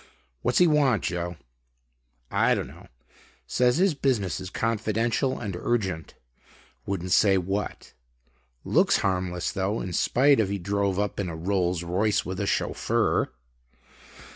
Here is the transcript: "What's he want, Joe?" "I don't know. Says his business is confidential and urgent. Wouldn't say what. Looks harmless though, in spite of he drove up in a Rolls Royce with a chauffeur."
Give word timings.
"What's 0.41 0.57
he 0.57 0.65
want, 0.65 1.03
Joe?" 1.03 1.35
"I 2.31 2.55
don't 2.55 2.65
know. 2.69 2.87
Says 3.45 3.77
his 3.77 3.93
business 3.93 4.39
is 4.39 4.49
confidential 4.49 5.37
and 5.39 5.55
urgent. 5.55 6.15
Wouldn't 6.87 7.11
say 7.11 7.37
what. 7.37 7.93
Looks 8.63 8.97
harmless 9.05 9.51
though, 9.51 9.79
in 9.79 9.93
spite 9.93 10.39
of 10.39 10.49
he 10.49 10.57
drove 10.57 10.97
up 10.97 11.19
in 11.19 11.29
a 11.29 11.35
Rolls 11.35 11.83
Royce 11.83 12.25
with 12.25 12.39
a 12.39 12.47
chauffeur." 12.47 13.31